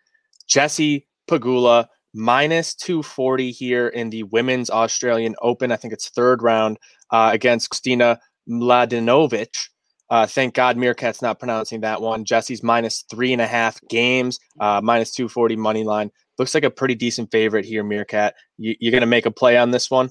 Jessie 0.48 1.08
Pegula 1.30 1.88
minus 2.14 2.76
240 2.76 3.52
here 3.52 3.88
in 3.88 4.10
the 4.10 4.24
Women's 4.24 4.70
Australian 4.70 5.36
Open. 5.42 5.72
I 5.72 5.78
think 5.78 5.94
it's 5.94 6.10
third 6.10 6.44
round 6.44 6.78
uh, 7.12 7.32
against 7.34 7.72
Kristina 7.72 8.18
Mladenovic. 8.50 9.48
Uh, 10.10 10.28
thank 10.28 10.54
God 10.54 10.76
Meerkat's 10.76 11.22
not 11.22 11.40
pronouncing 11.40 11.82
that 11.82 12.02
one. 12.02 12.26
Jessie's 12.26 12.62
minus 12.62 13.06
three 13.10 13.32
and 13.32 13.42
a 13.42 13.48
half 13.48 13.80
games, 13.90 14.40
uh, 14.60 14.82
minus 14.84 15.14
240 15.14 15.56
money 15.56 15.86
line. 15.86 16.12
Looks 16.42 16.56
like 16.56 16.64
a 16.64 16.72
pretty 16.72 16.96
decent 16.96 17.30
favorite 17.30 17.66
here, 17.66 17.84
Meerkat. 17.84 18.34
You, 18.58 18.76
you're 18.80 18.90
going 18.90 19.02
to 19.02 19.06
make 19.06 19.28
a 19.28 19.32
play 19.32 19.60
on 19.60 19.70
this 19.70 19.92
one? 19.92 20.10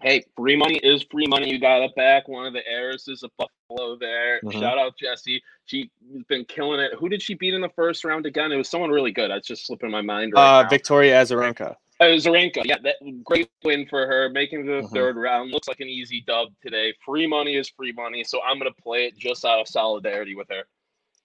Hey, 0.00 0.24
free 0.36 0.56
money 0.56 0.78
is 0.82 1.06
free 1.12 1.28
money. 1.28 1.48
You 1.48 1.60
got 1.60 1.80
it 1.80 1.94
back. 1.94 2.26
One 2.26 2.44
of 2.44 2.52
the 2.52 2.66
heiresses 2.68 3.22
of 3.22 3.30
Buffalo 3.38 3.96
there. 4.00 4.40
Mm-hmm. 4.40 4.58
Shout 4.58 4.78
out 4.78 4.98
Jesse. 4.98 5.40
She's 5.66 5.86
been 6.28 6.44
killing 6.46 6.80
it. 6.80 6.90
Who 6.98 7.08
did 7.08 7.22
she 7.22 7.34
beat 7.34 7.54
in 7.54 7.60
the 7.60 7.68
first 7.68 8.04
round 8.04 8.26
again? 8.26 8.50
It 8.50 8.56
was 8.56 8.68
someone 8.68 8.90
really 8.90 9.12
good. 9.12 9.30
That's 9.30 9.46
just 9.46 9.64
slipping 9.64 9.92
my 9.92 10.00
mind 10.00 10.32
right 10.34 10.58
uh, 10.58 10.62
now. 10.64 10.68
Victoria 10.68 11.22
Azarenka. 11.22 11.76
Uh, 12.00 12.04
Zarenka, 12.16 12.62
yeah, 12.64 12.78
that 12.82 12.96
great 13.22 13.48
win 13.62 13.86
for 13.88 14.08
her, 14.08 14.28
making 14.28 14.66
the 14.66 14.72
mm-hmm. 14.72 14.92
third 14.92 15.14
round. 15.14 15.52
Looks 15.52 15.68
like 15.68 15.78
an 15.78 15.88
easy 15.88 16.24
dub 16.26 16.48
today. 16.60 16.92
Free 17.06 17.28
money 17.28 17.54
is 17.54 17.68
free 17.68 17.92
money, 17.92 18.24
so 18.24 18.40
I'm 18.42 18.58
gonna 18.58 18.72
play 18.72 19.04
it 19.04 19.16
just 19.16 19.44
out 19.44 19.60
of 19.60 19.68
solidarity 19.68 20.34
with 20.34 20.48
her. 20.50 20.64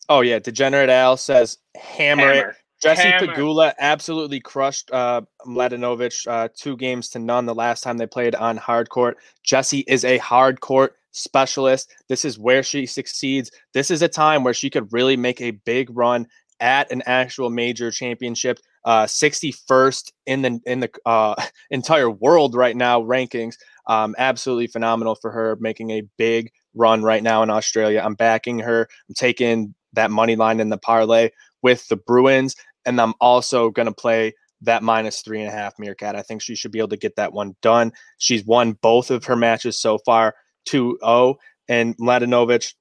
Oh 0.07 0.21
yeah, 0.21 0.37
Degenerate 0.37 0.91
Al 0.91 1.17
says 1.17 1.57
hammer, 1.75 2.31
hammer. 2.31 2.49
it. 2.49 2.55
Jessie 2.81 3.03
Hammer. 3.03 3.33
Pegula 3.33 3.73
absolutely 3.79 4.39
crushed 4.39 4.91
uh, 4.91 5.21
Mladenovic 5.45 6.27
uh, 6.27 6.49
two 6.55 6.77
games 6.77 7.09
to 7.09 7.19
none 7.19 7.45
the 7.45 7.55
last 7.55 7.81
time 7.81 7.97
they 7.97 8.07
played 8.07 8.35
on 8.35 8.57
hard 8.57 8.89
court. 8.89 9.17
Jessie 9.43 9.83
is 9.87 10.05
a 10.05 10.17
hard 10.19 10.61
court 10.61 10.95
specialist. 11.11 11.91
This 12.07 12.23
is 12.23 12.37
where 12.37 12.63
she 12.63 12.85
succeeds. 12.85 13.51
This 13.73 13.89
is 13.89 14.01
a 14.01 14.07
time 14.07 14.43
where 14.43 14.53
she 14.53 14.69
could 14.69 14.93
really 14.93 15.17
make 15.17 15.41
a 15.41 15.51
big 15.51 15.89
run 15.95 16.27
at 16.59 16.91
an 16.91 17.03
actual 17.05 17.49
major 17.49 17.91
championship. 17.91 18.59
Uh, 18.85 19.05
61st 19.05 20.13
in 20.27 20.41
the 20.43 20.61
in 20.65 20.79
the 20.79 20.89
uh, 21.05 21.35
entire 21.71 22.09
world 22.09 22.55
right 22.55 22.77
now 22.77 23.01
rankings. 23.01 23.55
Um, 23.87 24.15
absolutely 24.17 24.67
phenomenal 24.67 25.15
for 25.15 25.31
her, 25.31 25.57
making 25.59 25.91
a 25.91 26.03
big 26.17 26.51
run 26.73 27.03
right 27.03 27.23
now 27.23 27.43
in 27.43 27.49
Australia. 27.49 28.01
I'm 28.03 28.15
backing 28.15 28.59
her. 28.59 28.87
I'm 29.09 29.15
taking 29.15 29.73
that 29.93 30.11
money 30.11 30.35
line 30.35 30.59
in 30.59 30.69
the 30.69 30.77
parlay 30.77 31.31
with 31.61 31.87
the 31.87 31.97
Bruins 31.97 32.55
and 32.87 32.99
I'm 32.99 33.13
also 33.19 33.69
going 33.69 33.87
to 33.87 33.93
play 33.93 34.33
that 34.61 34.81
minus 34.81 35.21
three 35.21 35.41
and 35.41 35.49
a 35.49 35.51
half 35.51 35.77
Meerkat. 35.77 36.15
I 36.15 36.21
think 36.21 36.41
she 36.41 36.55
should 36.55 36.71
be 36.71 36.79
able 36.79 36.89
to 36.89 36.97
get 36.97 37.15
that 37.17 37.33
one 37.33 37.55
done. 37.61 37.91
She's 38.17 38.43
won 38.45 38.73
both 38.73 39.11
of 39.11 39.25
her 39.25 39.35
matches 39.35 39.79
so 39.79 39.99
far 39.99 40.33
2 40.65 40.97
0. 41.03 41.35
And 41.69 41.95
Mladenovic 41.97 42.73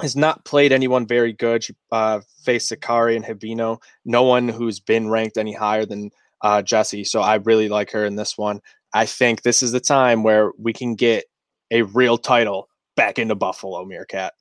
has 0.00 0.16
not 0.16 0.44
played 0.44 0.72
anyone 0.72 1.06
very 1.06 1.32
good. 1.32 1.64
She 1.64 1.74
uh, 1.90 2.20
faced 2.44 2.70
Sakkari 2.70 3.16
and 3.16 3.24
Hibino, 3.24 3.78
no 4.04 4.24
one 4.24 4.48
who's 4.48 4.80
been 4.80 5.08
ranked 5.08 5.38
any 5.38 5.52
higher 5.52 5.86
than 5.86 6.10
uh, 6.42 6.60
Jessie. 6.60 7.04
So 7.04 7.22
I 7.22 7.36
really 7.36 7.68
like 7.68 7.90
her 7.92 8.04
in 8.04 8.16
this 8.16 8.36
one. 8.36 8.60
I 8.92 9.06
think 9.06 9.42
this 9.42 9.62
is 9.62 9.72
the 9.72 9.80
time 9.80 10.22
where 10.22 10.52
we 10.58 10.72
can 10.72 10.94
get 10.94 11.24
a 11.70 11.82
real 11.82 12.18
title 12.18 12.68
back 12.94 13.18
into 13.18 13.34
Buffalo, 13.34 13.84
Meerkat. 13.84 14.34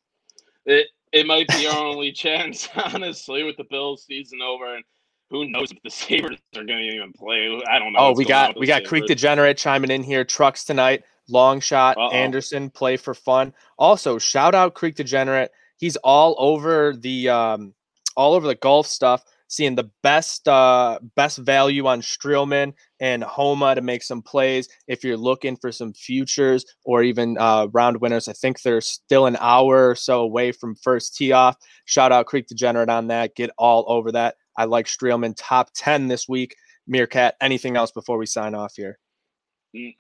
It, 0.66 0.88
it 1.12 1.26
might 1.26 1.48
be 1.48 1.68
our 1.68 1.86
only 1.86 2.12
chance, 2.14 2.68
honestly, 2.76 3.44
with 3.44 3.58
the 3.58 3.66
Bills 3.70 4.04
season 4.06 4.42
over. 4.42 4.76
And 4.76 4.84
who 5.30 5.50
knows 5.50 5.72
if 5.72 5.82
the 5.84 5.90
Sabres 5.92 6.40
are 6.56 6.64
going 6.64 6.80
to 6.80 6.96
even 6.96 7.14
play? 7.14 7.60
I 7.70 7.80
don't 7.80 7.94
know. 7.94 8.00
Oh, 8.00 8.14
we 8.14 8.26
got 8.26 8.60
we 8.60 8.68
got 8.68 8.78
Sabres. 8.78 8.90
Creek 8.90 9.06
Degenerate 9.08 9.58
chiming 9.58 9.92
in 9.92 10.04
here. 10.04 10.24
Trucks 10.24 10.64
tonight. 10.64 11.04
Long 11.28 11.60
shot. 11.60 11.98
Uh-oh. 11.98 12.12
Anderson 12.12 12.70
play 12.70 12.98
for 12.98 13.14
fun. 13.14 13.54
Also, 13.78 14.18
shout 14.18 14.54
out 14.54 14.76
Creek 14.76 14.96
Degenerate. 14.96 15.52
He's 15.78 15.98
all 15.98 16.36
over 16.38 16.94
the 16.96 17.30
um, 17.30 17.74
all 18.16 18.34
over 18.34 18.48
the 18.48 18.56
golf 18.56 18.88
stuff. 18.88 19.24
Seeing 19.48 19.76
the 19.76 19.90
best 20.02 20.48
uh, 20.48 21.00
best 21.16 21.38
value 21.38 21.86
on 21.86 22.02
Streelman 22.02 22.74
and 23.00 23.24
Homa 23.24 23.76
to 23.76 23.82
make 23.82 24.02
some 24.02 24.24
plays. 24.24 24.68
If 24.88 25.04
you're 25.04 25.18
looking 25.18 25.56
for 25.56 25.72
some 25.72 25.94
futures 25.94 26.66
or 26.84 27.04
even 27.04 27.38
uh, 27.38 27.68
round 27.72 28.02
winners, 28.02 28.28
I 28.28 28.34
think 28.34 28.62
they're 28.62 28.82
still 28.82 29.28
an 29.28 29.38
hour 29.40 29.90
or 29.90 29.96
so 29.96 30.22
away 30.22 30.52
from 30.52 30.76
first 30.76 31.16
tee 31.16 31.32
off. 31.32 31.58
Shout 31.86 32.12
out 32.12 32.26
Creek 32.26 32.48
Degenerate 32.48 32.90
on 32.90 33.08
that. 33.08 33.36
Get 33.36 33.52
all 33.58 33.86
over 33.88 34.12
that. 34.14 34.36
I 34.58 34.66
like 34.66 34.86
Streelman 34.86 35.34
top 35.38 35.70
10 35.76 36.08
this 36.08 36.28
week. 36.28 36.56
Meerkat, 36.88 37.36
anything 37.42 37.76
else 37.76 37.92
before 37.92 38.18
we 38.18 38.26
sign 38.26 38.54
off 38.54 38.74
here? 38.76 39.00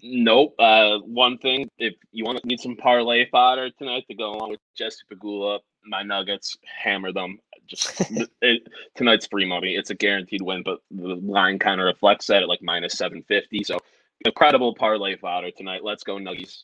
Nope. 0.01 0.55
Uh, 0.57 0.99
one 0.99 1.37
thing, 1.39 1.69
if 1.77 1.95
you 2.11 2.23
want 2.23 2.39
to 2.39 2.47
need 2.47 2.59
some 2.59 2.77
parlay 2.77 3.29
fodder 3.29 3.69
tonight 3.71 4.05
to 4.09 4.15
go 4.15 4.31
along 4.31 4.51
with 4.51 4.61
Jesse 4.77 5.03
Pegula, 5.11 5.59
my 5.85 6.01
Nuggets, 6.03 6.55
hammer 6.63 7.11
them. 7.11 7.39
Just 7.67 8.01
it, 8.41 8.67
tonight's 8.95 9.27
free 9.27 9.45
money. 9.45 9.75
It's 9.75 9.89
a 9.89 9.95
guaranteed 9.95 10.41
win, 10.41 10.63
but 10.63 10.79
the 10.91 11.15
line 11.15 11.59
kind 11.59 11.81
of 11.81 11.85
reflects 11.85 12.27
that 12.27 12.43
at 12.43 12.47
like 12.47 12.61
minus 12.61 12.93
seven 12.93 13.23
fifty. 13.27 13.63
So 13.63 13.79
incredible 14.23 14.75
parlay 14.75 15.17
fodder 15.17 15.51
tonight. 15.51 15.83
Let's 15.83 16.03
go 16.03 16.15
Nuggies. 16.15 16.63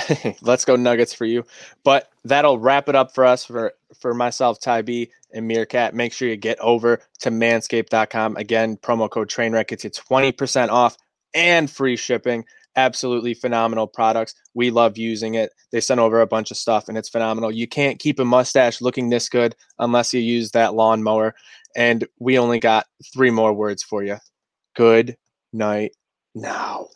Let's 0.42 0.64
go 0.64 0.76
Nuggets 0.76 1.14
for 1.14 1.24
you. 1.24 1.44
But 1.84 2.10
that'll 2.24 2.58
wrap 2.58 2.88
it 2.88 2.94
up 2.94 3.14
for 3.14 3.24
us 3.24 3.44
for 3.44 3.72
for 4.00 4.14
myself, 4.14 4.60
Ty 4.60 4.82
B, 4.82 5.10
and 5.32 5.46
Meerkat. 5.46 5.94
Make 5.94 6.12
sure 6.12 6.28
you 6.28 6.36
get 6.36 6.58
over 6.60 7.00
to 7.20 7.30
manscaped.com. 7.30 8.36
Again, 8.36 8.76
promo 8.78 9.10
code 9.10 9.28
Trainwreck 9.28 9.68
gets 9.68 9.84
you 9.84 9.90
20% 9.90 10.70
off 10.70 10.96
and 11.34 11.70
free 11.70 11.96
shipping. 11.96 12.44
Absolutely 12.74 13.34
phenomenal 13.34 13.86
products. 13.86 14.34
We 14.54 14.70
love 14.70 14.96
using 14.96 15.34
it. 15.34 15.52
They 15.72 15.80
sent 15.80 16.00
over 16.00 16.20
a 16.20 16.26
bunch 16.26 16.50
of 16.50 16.56
stuff 16.56 16.88
and 16.88 16.96
it's 16.96 17.10
phenomenal. 17.10 17.52
You 17.52 17.68
can't 17.68 17.98
keep 17.98 18.18
a 18.18 18.24
mustache 18.24 18.80
looking 18.80 19.10
this 19.10 19.28
good 19.28 19.54
unless 19.78 20.14
you 20.14 20.20
use 20.20 20.52
that 20.52 20.74
lawnmower. 20.74 21.34
And 21.76 22.06
we 22.18 22.38
only 22.38 22.60
got 22.60 22.86
three 23.12 23.30
more 23.30 23.52
words 23.52 23.82
for 23.82 24.02
you. 24.02 24.16
Good 24.74 25.16
night 25.52 25.92
now. 26.34 26.88